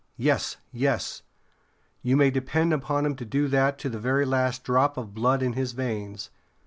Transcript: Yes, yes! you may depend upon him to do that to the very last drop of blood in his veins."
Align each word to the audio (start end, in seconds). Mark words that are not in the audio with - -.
Yes, 0.17 0.57
yes! 0.71 1.21
you 2.01 2.17
may 2.17 2.31
depend 2.31 2.73
upon 2.73 3.05
him 3.05 3.15
to 3.17 3.23
do 3.23 3.47
that 3.49 3.77
to 3.77 3.87
the 3.87 3.99
very 3.99 4.25
last 4.25 4.63
drop 4.63 4.97
of 4.97 5.13
blood 5.13 5.43
in 5.43 5.53
his 5.53 5.73
veins." 5.73 6.31